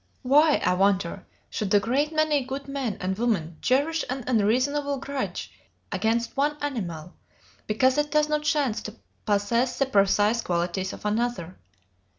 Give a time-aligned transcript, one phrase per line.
[0.23, 5.51] Why, I wonder, should a great many good men and women cherish an unreasonable grudge
[5.91, 7.13] against one animal
[7.67, 8.95] because it does not chance to
[9.27, 11.55] possess the precise qualities of another?